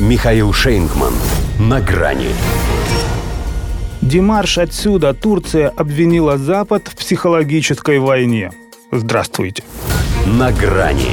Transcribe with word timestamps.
Михаил 0.00 0.52
Шейнгман. 0.52 1.12
На 1.60 1.80
грани. 1.80 2.30
Димарш 4.02 4.58
отсюда 4.58 5.14
Турция 5.14 5.68
обвинила 5.68 6.36
Запад 6.36 6.88
в 6.88 6.96
психологической 6.96 8.00
войне. 8.00 8.50
Здравствуйте. 8.90 9.62
На 10.26 10.50
грани. 10.50 11.12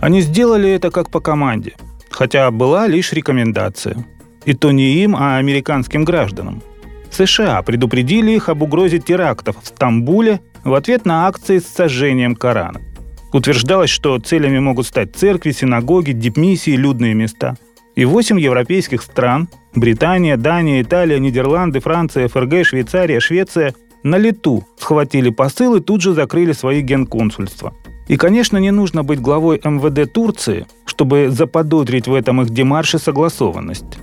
Они 0.00 0.22
сделали 0.22 0.70
это 0.70 0.90
как 0.90 1.10
по 1.10 1.20
команде, 1.20 1.74
хотя 2.08 2.50
была 2.50 2.86
лишь 2.86 3.12
рекомендация. 3.12 4.06
И 4.46 4.54
то 4.54 4.72
не 4.72 4.94
им, 5.04 5.16
а 5.16 5.36
американским 5.36 6.02
гражданам. 6.02 6.62
США 7.10 7.60
предупредили 7.60 8.30
их 8.30 8.48
об 8.48 8.62
угрозе 8.62 9.00
терактов 9.00 9.56
в 9.62 9.66
Стамбуле 9.66 10.40
в 10.64 10.72
ответ 10.72 11.04
на 11.04 11.26
акции 11.26 11.58
с 11.58 11.66
сожжением 11.66 12.34
Корана. 12.34 12.80
Утверждалось, 13.32 13.90
что 13.90 14.18
целями 14.18 14.58
могут 14.58 14.86
стать 14.86 15.14
церкви, 15.16 15.52
синагоги, 15.52 16.12
дипмиссии, 16.12 16.76
людные 16.76 17.14
места. 17.14 17.56
И 17.94 18.04
восемь 18.04 18.40
европейских 18.40 19.02
стран– 19.02 19.48
Британия, 19.74 20.36
Дания, 20.36 20.82
Италия, 20.82 21.18
Нидерланды, 21.18 21.80
Франция, 21.80 22.28
ФРГ, 22.28 22.64
Швейцария, 22.64 23.20
Швеция– 23.20 23.74
на 24.06 24.18
лету 24.18 24.62
схватили 24.78 25.30
посыл 25.30 25.74
и 25.74 25.80
тут 25.80 26.00
же 26.00 26.12
закрыли 26.12 26.52
свои 26.52 26.80
генконсульства. 26.80 27.74
И, 28.06 28.16
конечно, 28.16 28.56
не 28.56 28.70
нужно 28.70 29.02
быть 29.02 29.20
главой 29.20 29.60
МВД 29.64 30.12
Турции, 30.12 30.66
чтобы 30.84 31.28
заподозрить 31.30 32.06
в 32.06 32.14
этом 32.14 32.40
их 32.40 32.50
демарше 32.50 33.00
согласованность. 33.00 33.98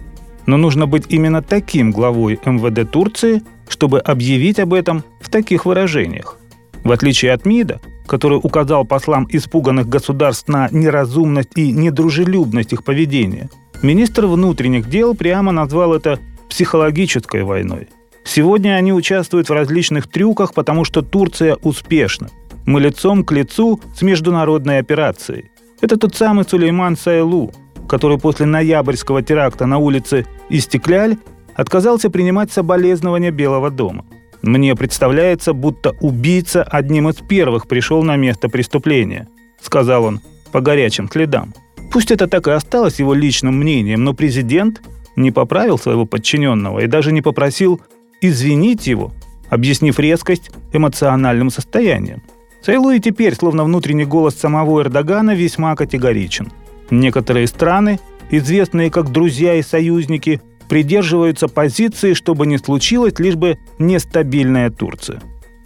Но 0.46 0.58
нужно 0.58 0.88
быть 0.88 1.06
именно 1.08 1.42
таким 1.42 1.92
главой 1.92 2.38
МВД 2.46 2.92
Турции, 2.92 3.44
чтобы 3.70 4.00
объявить 4.00 4.60
об 4.60 4.74
этом 4.74 5.04
в 5.22 5.30
таких 5.30 5.66
выражениях. 5.66 6.38
В 6.84 6.92
отличие 6.92 7.32
от 7.32 7.46
МИДа, 7.46 7.80
который 8.08 8.40
указал 8.42 8.86
послам 8.86 9.28
испуганных 9.30 9.88
государств 9.88 10.48
на 10.48 10.70
неразумность 10.72 11.52
и 11.56 11.72
недружелюбность 11.72 12.74
их 12.74 12.84
поведения, 12.84 13.50
министр 13.82 14.26
внутренних 14.26 14.90
дел 14.90 15.16
прямо 15.16 15.52
назвал 15.52 15.94
это 15.94 16.20
психологической 16.50 17.44
войной. 17.44 17.90
Сегодня 18.26 18.76
они 18.76 18.94
участвуют 18.94 19.50
в 19.50 19.54
различных 19.54 20.08
трюках, 20.08 20.54
потому 20.54 20.86
что 20.86 21.02
Турция 21.02 21.58
успешна. 21.62 22.30
Мы 22.66 22.80
лицом 22.80 23.26
к 23.26 23.32
лицу 23.32 23.82
с 23.96 24.02
международной 24.02 24.80
операцией. 24.80 25.52
Это 25.82 25.98
тот 25.98 26.16
самый 26.16 26.46
Сулейман 26.46 26.96
Сайлу, 26.96 27.52
который 27.90 28.18
после 28.18 28.46
ноябрьского 28.46 29.22
теракта 29.22 29.66
на 29.66 29.80
улице 29.80 30.26
Истекляль 30.50 31.18
отказался 31.56 32.10
принимать 32.10 32.52
соболезнования 32.52 33.32
Белого 33.32 33.70
дома– 33.70 34.06
мне 34.44 34.76
представляется, 34.76 35.54
будто 35.54 35.96
убийца 36.02 36.64
одним 36.64 37.10
из 37.10 37.16
первых 37.16 37.68
пришел 37.68 38.04
на 38.04 38.18
место 38.18 38.50
преступления»,— 38.50 39.28
сказал 39.62 40.04
он 40.04 40.22
по 40.52 40.62
горячим 40.62 41.10
следам. 41.10 41.54
Пусть 41.92 42.12
это 42.12 42.28
так 42.28 42.48
и 42.48 42.52
осталось 42.52 43.00
его 43.00 43.14
личным 43.14 43.58
мнением, 43.58 44.04
но 44.04 44.14
президент 44.14 44.82
не 45.16 45.32
поправил 45.32 45.78
своего 45.78 46.06
подчиненного 46.06 46.80
и 46.80 46.88
даже 46.88 47.12
не 47.12 47.22
попросил 47.22 47.82
извинить 48.20 48.86
его, 48.88 49.12
объяснив 49.50 49.98
резкость 50.00 50.52
эмоциональным 50.74 51.50
состоянием. 51.50 52.22
Сайлу 52.62 52.92
и 52.92 53.00
теперь, 53.00 53.36
словно 53.36 53.64
внутренний 53.64 54.06
голос 54.06 54.36
самого 54.36 54.82
Эрдогана, 54.82 55.36
весьма 55.36 55.76
категоричен. 55.76 56.52
Некоторые 56.90 57.48
страны, 57.48 58.00
известные 58.32 58.90
как 58.90 59.12
друзья 59.12 59.56
и 59.56 59.62
союзники, 59.62 60.42
придерживаются 60.74 61.48
позиции, 61.48 62.16
чтобы 62.16 62.48
не 62.48 62.58
случилось, 62.58 63.20
лишь 63.20 63.36
бы 63.36 63.60
нестабильная 63.78 64.72
Турция. 64.72 65.22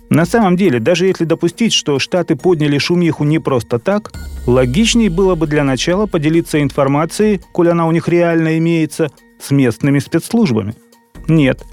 На 0.09 0.25
самом 0.25 0.57
деле, 0.57 0.81
даже 0.81 1.05
если 1.07 1.23
допустить, 1.23 1.71
что 1.71 1.97
Штаты 1.97 2.35
подняли 2.35 2.77
шумиху 2.77 3.23
не 3.23 3.39
просто 3.39 3.79
так, 3.79 4.11
логичнее 4.45 5.09
было 5.09 5.35
бы 5.35 5.47
для 5.47 5.63
начала 5.63 6.07
поделиться 6.07 6.61
информацией, 6.61 7.39
коль 7.53 7.69
она 7.69 7.87
у 7.87 7.93
них 7.93 8.09
реально 8.09 8.57
имеется, 8.57 9.09
с 9.39 9.49
местными 9.51 9.99
спецслужбами. 9.99 10.75
Нет, 11.29 11.63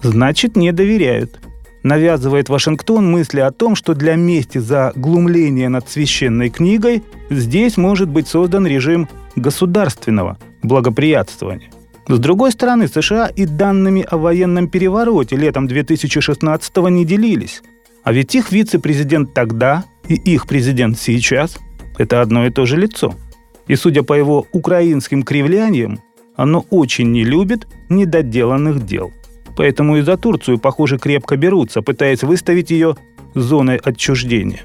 значит 0.00 0.54
не 0.54 0.70
доверяют. 0.70 1.40
Навязывает 1.82 2.48
Вашингтон 2.48 3.10
мысли 3.10 3.40
о 3.40 3.50
том, 3.50 3.74
что 3.74 3.94
для 3.94 4.14
мести 4.14 4.58
за 4.58 4.92
глумление 4.94 5.68
над 5.68 5.90
священной 5.90 6.48
книгой 6.48 7.02
здесь 7.28 7.76
может 7.76 8.08
быть 8.08 8.28
создан 8.28 8.68
режим 8.68 9.08
государственного 9.34 10.38
благоприятствования. 10.62 11.73
С 12.06 12.18
другой 12.18 12.52
стороны, 12.52 12.86
США 12.86 13.28
и 13.28 13.46
данными 13.46 14.06
о 14.10 14.18
военном 14.18 14.68
перевороте 14.68 15.36
летом 15.36 15.66
2016 15.66 16.76
не 16.90 17.04
делились. 17.06 17.62
А 18.02 18.12
ведь 18.12 18.34
их 18.34 18.52
вице-президент 18.52 19.32
тогда 19.32 19.84
и 20.08 20.14
их 20.14 20.46
президент 20.46 20.98
сейчас– 20.98 21.58
это 21.98 22.20
одно 22.20 22.46
и 22.46 22.50
то 22.50 22.66
же 22.66 22.76
лицо. 22.76 23.14
И 23.68 23.76
судя 23.76 24.02
по 24.02 24.12
его 24.12 24.46
украинским 24.52 25.22
кривляниям, 25.22 26.00
оно 26.36 26.66
очень 26.68 27.10
не 27.10 27.24
любит 27.24 27.66
недоделанных 27.88 28.84
дел. 28.84 29.10
Поэтому 29.56 29.96
и 29.96 30.02
за 30.02 30.18
Турцию, 30.18 30.58
похоже, 30.58 30.98
крепко 30.98 31.36
берутся, 31.36 31.80
пытаясь 31.80 32.22
выставить 32.22 32.70
ее 32.70 32.96
зоной 33.34 33.76
отчуждения. 33.76 34.60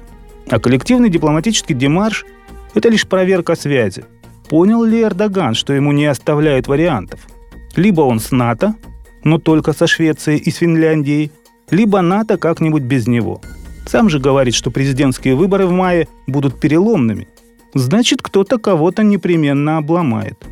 А 0.50 0.58
коллективный 0.58 1.08
дипломатический 1.08 1.74
демарш– 1.74 2.26
это 2.74 2.90
лишь 2.90 3.06
проверка 3.06 3.54
связи– 3.54 4.04
Понял 4.50 4.82
ли 4.82 5.00
Эрдоган, 5.02 5.54
что 5.54 5.72
ему 5.72 5.92
не 5.92 6.06
оставляют 6.06 6.66
вариантов? 6.66 7.20
Либо 7.76 8.00
он 8.00 8.18
с 8.18 8.32
НАТО, 8.32 8.74
но 9.22 9.38
только 9.38 9.72
со 9.72 9.86
Швецией 9.86 10.38
и 10.38 10.50
с 10.50 10.56
Финляндией, 10.56 11.30
либо 11.70 12.00
НАТО 12.00 12.36
как-нибудь 12.36 12.82
без 12.82 13.06
него. 13.06 13.40
Сам 13.86 14.10
же 14.10 14.18
говорит, 14.18 14.54
что 14.54 14.72
президентские 14.72 15.36
выборы 15.36 15.66
в 15.66 15.70
мае 15.70 16.08
будут 16.26 16.58
переломными. 16.58 17.28
Значит, 17.74 18.22
кто-то 18.22 18.58
кого-то 18.58 19.04
непременно 19.04 19.76
обломает. 19.76 20.44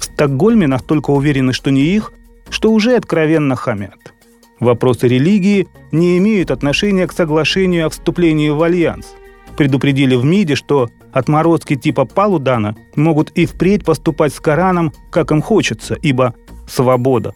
В 0.00 0.04
Стокгольме 0.04 0.66
настолько 0.66 1.10
уверены, 1.12 1.52
что 1.52 1.70
не 1.70 1.82
их, 1.82 2.12
что 2.50 2.72
уже 2.72 2.96
откровенно 2.96 3.54
хамят. 3.54 4.12
Вопросы 4.58 5.06
религии 5.06 5.68
не 5.92 6.18
имеют 6.18 6.50
отношения 6.50 7.06
к 7.06 7.12
соглашению 7.12 7.86
о 7.86 7.90
вступлении 7.90 8.48
в 8.48 8.60
альянс. 8.60 9.14
Предупредили 9.56 10.16
в 10.16 10.24
МИДе, 10.24 10.56
что 10.56 10.90
Отморозки 11.16 11.76
типа 11.76 12.04
Палудана 12.04 12.76
могут 12.94 13.30
и 13.30 13.46
впредь 13.46 13.86
поступать 13.86 14.34
с 14.34 14.38
Кораном, 14.38 14.92
как 15.10 15.30
им 15.30 15.40
хочется, 15.40 15.94
ибо 15.94 16.34
свобода. 16.68 17.32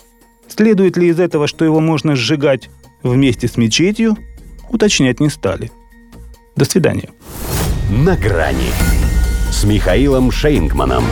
Следует 0.48 0.98
ли 0.98 1.08
из 1.08 1.18
этого, 1.18 1.46
что 1.46 1.64
его 1.64 1.80
можно 1.80 2.14
сжигать 2.14 2.68
вместе 3.02 3.48
с 3.48 3.56
мечетью, 3.56 4.18
уточнять 4.68 5.18
не 5.18 5.30
стали. 5.30 5.70
До 6.56 6.66
свидания. 6.66 7.08
На 7.90 8.18
грани 8.18 8.70
с 9.50 9.64
Михаилом 9.64 10.30
Шейнгманом. 10.30 11.04